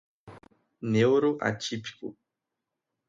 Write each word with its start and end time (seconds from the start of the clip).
neuroatípico 0.91 2.07